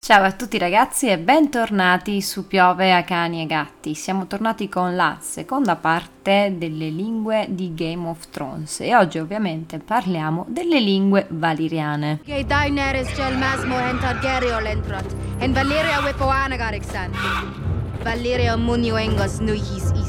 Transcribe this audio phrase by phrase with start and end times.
[0.00, 3.94] Ciao a tutti ragazzi e bentornati su Piove a cani e gatti.
[3.94, 9.78] Siamo tornati con la seconda parte delle lingue di Game of Thrones e oggi ovviamente
[9.78, 12.20] parliamo delle lingue valiriane.
[15.52, 17.10] Valeria wepoanagarixan.
[18.02, 19.40] Valeria munioengos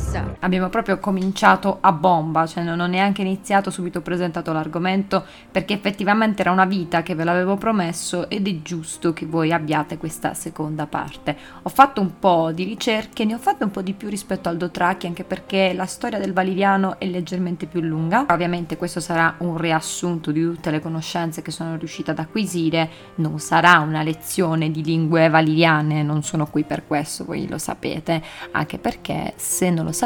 [0.09, 0.35] issa.
[0.39, 6.41] Abbiamo proprio cominciato a bomba, cioè non ho neanche iniziato, subito presentato l'argomento perché effettivamente
[6.41, 10.87] era una vita che ve l'avevo promesso ed è giusto che voi abbiate questa seconda
[10.87, 11.37] parte.
[11.63, 14.57] Ho fatto un po' di ricerche, ne ho fatte un po' di più rispetto al
[14.57, 18.25] Dothraki anche perché la storia del Valiriano è leggermente più lunga.
[18.29, 23.39] Ovviamente questo sarà un riassunto di tutte le conoscenze che sono riuscita ad acquisire, non
[23.39, 28.77] sarà una lezione di lingue valiriane, non sono qui per questo, voi lo sapete, anche
[28.77, 29.98] perché se non lo sapete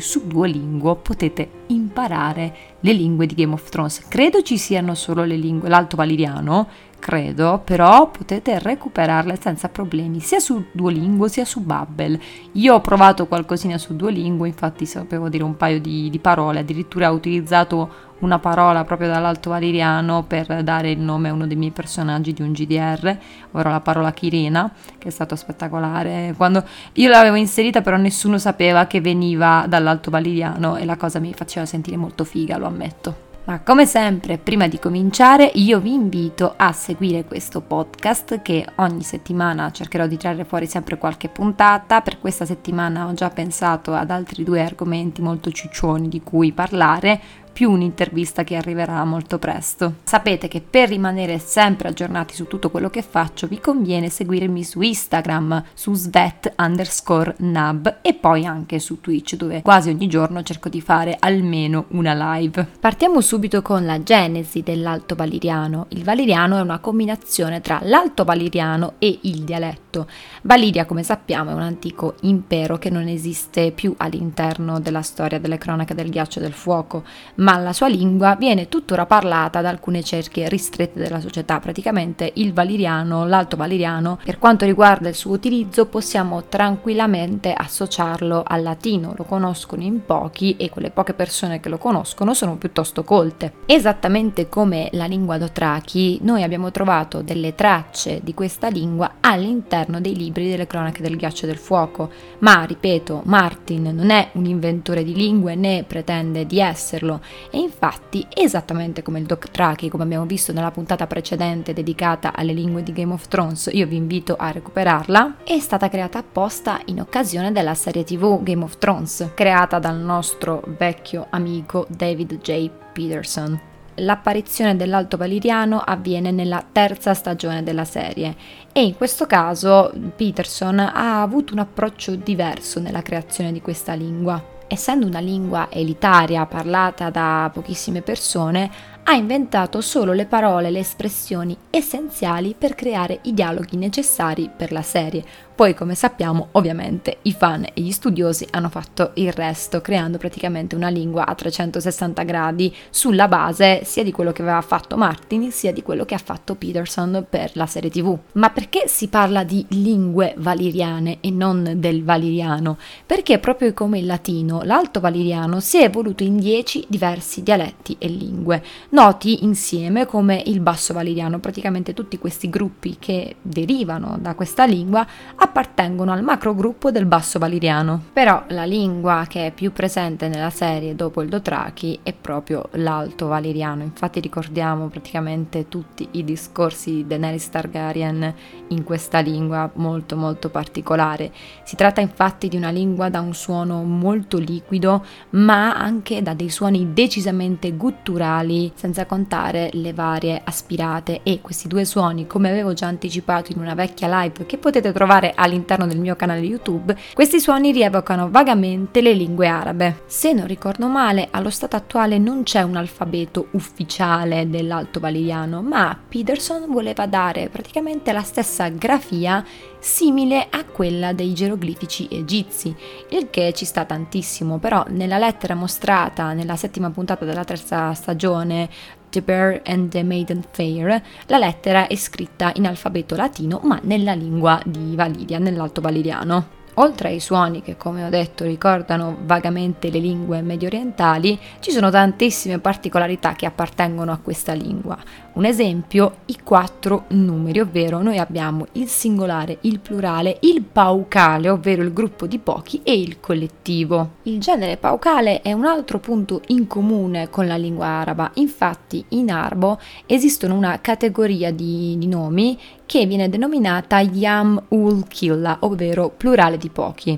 [0.00, 4.06] su Duolingo potete imparare le lingue di Game of Thrones.
[4.08, 6.68] Credo ci siano solo le lingue, l'alto valiriano,
[6.98, 12.18] credo, però potete recuperarle senza problemi sia su Duolingo sia su Babbel.
[12.52, 17.10] Io ho provato qualcosina su Duolingo, infatti sapevo dire un paio di, di parole, addirittura
[17.10, 21.70] ho utilizzato una parola proprio dall'alto valiriano per dare il nome a uno dei miei
[21.70, 23.16] personaggi di un GDR,
[23.52, 26.34] ovvero la parola Kirina, che è stato spettacolare.
[26.36, 26.64] Quando
[26.94, 31.66] io l'avevo inserita però nessuno sapeva che veniva dall'alto valiriano e la cosa mi faceva
[31.66, 33.27] sentire molto figa, lo ammetto.
[33.48, 39.02] Ma come sempre, prima di cominciare, io vi invito a seguire questo podcast che ogni
[39.02, 42.02] settimana cercherò di trarre fuori sempre qualche puntata.
[42.02, 47.18] Per questa settimana ho già pensato ad altri due argomenti molto ciccioni di cui parlare
[47.58, 49.94] più un'intervista che arriverà molto presto.
[50.04, 54.80] Sapete che per rimanere sempre aggiornati su tutto quello che faccio vi conviene seguirmi su
[54.80, 60.68] Instagram, su svet underscore nab e poi anche su Twitch dove quasi ogni giorno cerco
[60.68, 62.64] di fare almeno una live.
[62.78, 65.86] Partiamo subito con la genesi dell'alto valiriano.
[65.88, 70.06] Il valiriano è una combinazione tra l'alto valiriano e il dialetto.
[70.42, 75.58] Valiria, come sappiamo, è un antico impero che non esiste più all'interno della storia delle
[75.58, 77.02] cronache del ghiaccio e del fuoco,
[77.36, 81.58] ma la sua lingua viene tuttora parlata da alcune cerchie ristrette della società.
[81.60, 88.62] Praticamente il valiriano, l'alto valiriano, per quanto riguarda il suo utilizzo, possiamo tranquillamente associarlo al
[88.62, 89.14] latino.
[89.16, 93.52] Lo conoscono in pochi e quelle poche persone che lo conoscono sono piuttosto colte.
[93.66, 100.16] Esattamente come la lingua Dothraki, noi abbiamo trovato delle tracce di questa lingua all'interno dei
[100.16, 102.10] libri delle cronache del ghiaccio e del fuoco.
[102.40, 107.20] Ma, ripeto, Martin non è un inventore di lingue né pretende di esserlo
[107.50, 112.82] e infatti, esattamente come il Dothraki, come abbiamo visto nella puntata precedente dedicata alle lingue
[112.82, 117.52] di Game of Thrones, io vi invito a recuperarla, è stata creata apposta in occasione
[117.52, 122.70] della serie TV Game of Thrones, creata dal nostro vecchio amico David J.
[122.92, 123.60] Peterson.
[124.00, 128.36] L'apparizione dell'Alto Valiriano avviene nella terza stagione della serie
[128.72, 134.56] e in questo caso Peterson ha avuto un approccio diverso nella creazione di questa lingua
[134.68, 138.70] essendo una lingua elitaria parlata da pochissime persone,
[139.04, 144.70] ha inventato solo le parole e le espressioni essenziali per creare i dialoghi necessari per
[144.70, 145.24] la serie.
[145.58, 150.76] Poi, come sappiamo, ovviamente i fan e gli studiosi hanno fatto il resto, creando praticamente
[150.76, 155.72] una lingua a 360 gradi sulla base sia di quello che aveva fatto Martin sia
[155.72, 158.16] di quello che ha fatto Peterson per la serie TV.
[158.34, 162.78] Ma perché si parla di lingue valiriane e non del valiriano?
[163.04, 168.06] Perché proprio come il latino, l'alto valiriano si è evoluto in 10 diversi dialetti e
[168.06, 174.64] lingue noti insieme come il basso valiriano, praticamente tutti questi gruppi che derivano da questa
[174.64, 175.04] lingua
[175.48, 178.02] appartengono al macrogruppo del basso valiriano.
[178.12, 183.26] Però la lingua che è più presente nella serie dopo il Dothraki è proprio l'alto
[183.26, 183.82] valiriano.
[183.82, 188.34] Infatti ricordiamo praticamente tutti i discorsi di Daenerys Targaryen
[188.68, 191.32] in questa lingua molto molto particolare.
[191.64, 196.50] Si tratta infatti di una lingua da un suono molto liquido, ma anche da dei
[196.50, 202.86] suoni decisamente gutturali, senza contare le varie aspirate e questi due suoni, come avevo già
[202.86, 207.72] anticipato in una vecchia live che potete trovare all'interno del mio canale YouTube, questi suoni
[207.72, 210.02] rievocano vagamente le lingue arabe.
[210.06, 215.98] Se non ricordo male, allo stato attuale non c'è un alfabeto ufficiale dell'alto valiriano, ma
[216.08, 219.44] Peterson voleva dare praticamente la stessa grafia
[219.78, 222.74] simile a quella dei geroglifici egizi,
[223.10, 228.68] il che ci sta tantissimo, però nella lettera mostrata nella settima puntata della terza stagione
[229.10, 234.12] The Bear and the Maiden Fair, la lettera è scritta in alfabeto latino ma nella
[234.12, 236.56] lingua di Valiria, nell'alto valiriano.
[236.80, 241.90] Oltre ai suoni che, come ho detto, ricordano vagamente le lingue medio orientali, ci sono
[241.90, 244.96] tantissime particolarità che appartengono a questa lingua.
[245.38, 251.82] Un esempio, i quattro numeri, ovvero noi abbiamo il singolare, il plurale, il paucale, ovvero
[251.82, 254.14] il gruppo di pochi, e il collettivo.
[254.24, 259.30] Il genere paucale è un altro punto in comune con la lingua araba, infatti in
[259.30, 266.58] arabo esistono una categoria di, di nomi che viene denominata Yam ul Killa, ovvero plurale
[266.58, 267.16] di pochi.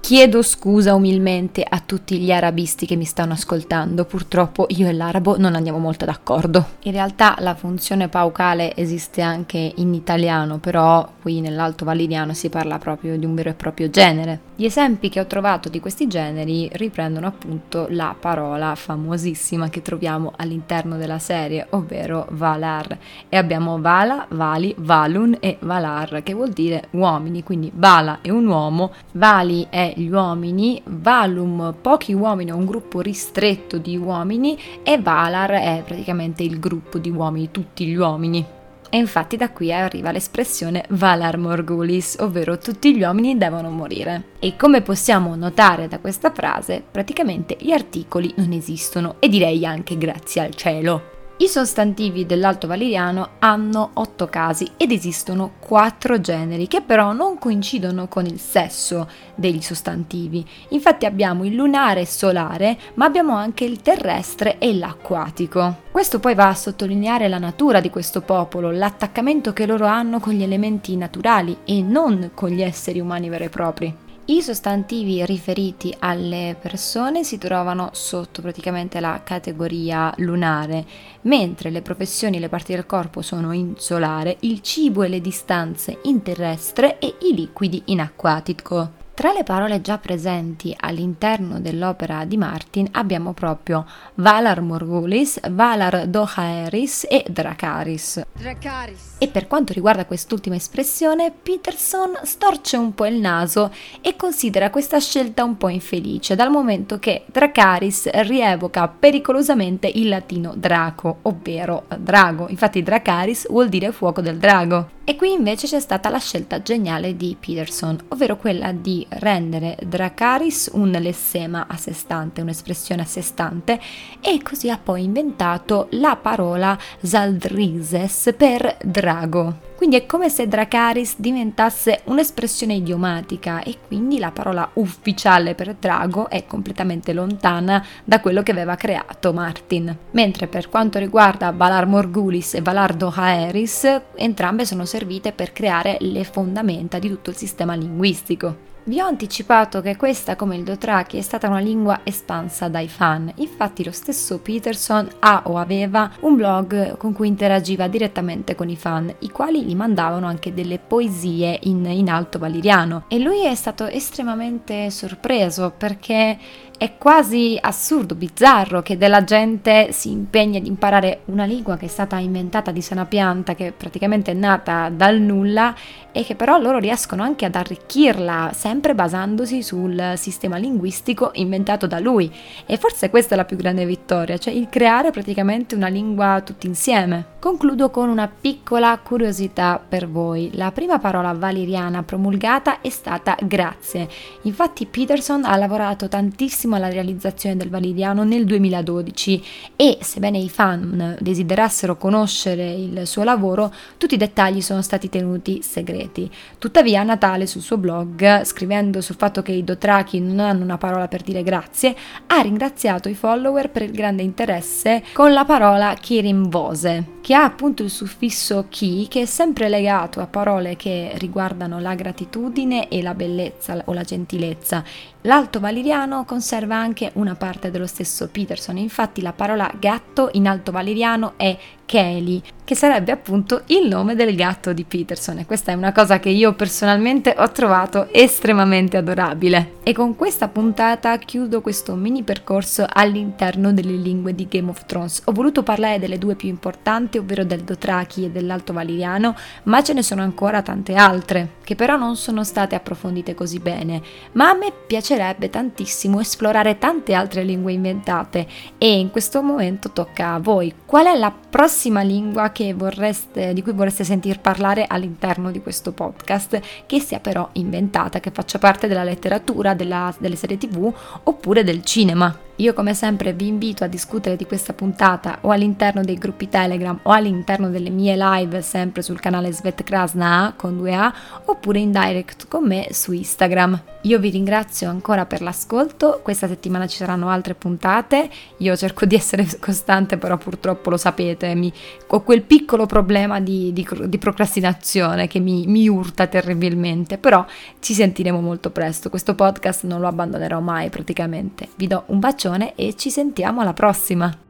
[0.00, 5.38] Chiedo scusa umilmente a tutti gli arabisti che mi stanno ascoltando, purtroppo io e l'arabo
[5.38, 6.66] non andiamo molto d'accordo.
[6.84, 12.78] In realtà la funzione paucale esiste anche in italiano, però qui nell'Alto Valiriano si parla
[12.78, 14.40] proprio di un vero e proprio genere.
[14.60, 20.34] Gli esempi che ho trovato di questi generi riprendono appunto la parola famosissima che troviamo
[20.36, 22.98] all'interno della serie, ovvero Valar.
[23.30, 28.46] E abbiamo Vala, Vali, Valun e Valar, che vuol dire uomini, quindi Vala è un
[28.48, 35.52] uomo, Vali è gli uomini, Valum pochi uomini, un gruppo ristretto di uomini e Valar
[35.52, 38.58] è praticamente il gruppo di uomini, tutti gli uomini.
[38.90, 44.24] E infatti da qui arriva l'espressione Valar Morgulis, ovvero tutti gli uomini devono morire.
[44.40, 49.96] E come possiamo notare da questa frase, praticamente gli articoli non esistono e direi anche
[49.96, 51.19] grazie al cielo.
[51.40, 58.08] I sostantivi dell'Alto Valeriano hanno otto casi ed esistono quattro generi che però non coincidono
[58.08, 60.44] con il sesso degli sostantivi.
[60.68, 65.76] Infatti abbiamo il lunare e solare, ma abbiamo anche il terrestre e l'acquatico.
[65.90, 70.34] Questo poi va a sottolineare la natura di questo popolo, l'attaccamento che loro hanno con
[70.34, 74.08] gli elementi naturali e non con gli esseri umani veri e propri.
[74.30, 80.86] I sostantivi riferiti alle persone si trovano sotto praticamente la categoria lunare,
[81.22, 85.20] mentre le professioni e le parti del corpo sono in solare, il cibo e le
[85.20, 88.99] distanze in terrestre e i liquidi in acquatico.
[89.20, 93.84] Tra le parole già presenti all'interno dell'opera di Martin abbiamo proprio
[94.14, 98.22] Valar Morgulis, Valar Dohaeris e Dracaris.
[98.32, 99.16] Dracaris.
[99.18, 103.70] E per quanto riguarda quest'ultima espressione, Peterson storce un po' il naso
[104.00, 110.54] e considera questa scelta un po' infelice, dal momento che Dracaris rievoca pericolosamente il latino
[110.56, 112.48] draco, ovvero drago.
[112.48, 114.92] Infatti Dracaris vuol dire fuoco del drago.
[115.04, 120.70] E qui invece c'è stata la scelta geniale di Peterson, ovvero quella di rendere Dracaris
[120.72, 123.80] un lessema a sé stante, un'espressione a sé stante,
[124.20, 129.68] e così ha poi inventato la parola Zaldrises per drago.
[129.80, 136.28] Quindi è come se Dracaris diventasse un'espressione idiomatica e quindi la parola ufficiale per drago
[136.28, 139.96] è completamente lontana da quello che aveva creato Martin.
[140.10, 146.24] Mentre per quanto riguarda Valar Morgulis e Valar Dohaeris, entrambe sono servite per creare le
[146.24, 148.68] fondamenta di tutto il sistema linguistico.
[148.82, 153.30] Vi ho anticipato che questa, come il Dothraki, è stata una lingua espansa dai fan.
[153.36, 158.76] Infatti lo stesso Peterson ha o aveva un blog con cui interagiva direttamente con i
[158.76, 163.04] fan, i quali gli mandavano anche delle poesie in, in alto valiriano.
[163.08, 166.38] E lui è stato estremamente sorpreso perché
[166.80, 171.88] è quasi assurdo, bizzarro che della gente si impegni ad imparare una lingua che è
[171.88, 175.74] stata inventata di sana pianta, che praticamente è nata dal nulla
[176.10, 181.98] e che però loro riescono anche ad arricchirla, sempre basandosi sul sistema linguistico inventato da
[181.98, 182.32] lui.
[182.64, 186.66] E forse questa è la più grande vittoria, cioè il creare praticamente una lingua tutti
[186.66, 187.26] insieme.
[187.40, 190.50] Concludo con una piccola curiosità per voi.
[190.52, 194.06] La prima parola valeriana promulgata è stata grazie.
[194.42, 199.42] Infatti Peterson ha lavorato tantissimo alla realizzazione del Valiriano nel 2012
[199.74, 205.62] e sebbene i fan desiderassero conoscere il suo lavoro, tutti i dettagli sono stati tenuti
[205.62, 206.30] segreti.
[206.58, 211.08] Tuttavia Natale sul suo blog, scrivendo sul fatto che i Dothraki non hanno una parola
[211.08, 216.50] per dire grazie, ha ringraziato i follower per il grande interesse con la parola Kirin
[216.50, 221.78] Vose, che ha appunto il suffisso chi che è sempre legato a parole che riguardano
[221.78, 224.82] la gratitudine e la bellezza o la gentilezza.
[225.24, 230.72] L'alto valiriano conserva anche una parte dello stesso Peterson, infatti la parola gatto in alto
[230.72, 235.74] valiriano è Kelly, che sarebbe appunto il nome del gatto di Peterson e questa è
[235.74, 239.78] una cosa che io personalmente ho trovato estremamente adorabile.
[239.82, 245.22] E con questa puntata chiudo questo mini percorso all'interno delle lingue di Game of Thrones.
[245.24, 249.34] Ho voluto parlare delle due più importanti, ovvero del Dothraki e dell'Alto Valiriano,
[249.64, 254.00] ma ce ne sono ancora tante altre, che però non sono state approfondite così bene.
[254.32, 254.72] Ma a me
[255.10, 258.46] piacerebbe tantissimo esplorare tante altre lingue inventate
[258.78, 260.72] e in questo momento tocca a voi.
[260.86, 266.60] Qual è la prossima lingua vorreste, di cui vorreste sentir parlare all'interno di questo podcast,
[266.86, 270.92] che sia però inventata, che faccia parte della letteratura, della, delle serie tv
[271.24, 272.49] oppure del cinema.
[272.60, 276.98] Io come sempre vi invito a discutere di questa puntata o all'interno dei gruppi Telegram
[277.04, 281.12] o all'interno delle mie live sempre sul canale Svet Krasna con 2A
[281.46, 283.82] oppure in direct con me su Instagram.
[284.02, 289.14] Io vi ringrazio ancora per l'ascolto, questa settimana ci saranno altre puntate, io cerco di
[289.14, 291.70] essere costante però purtroppo lo sapete, mi,
[292.06, 297.44] ho quel piccolo problema di, di, di procrastinazione che mi, mi urta terribilmente, però
[297.78, 301.68] ci sentiremo molto presto, questo podcast non lo abbandonerò mai praticamente.
[301.76, 304.49] Vi do un bacio bacione e ci sentiamo alla prossima!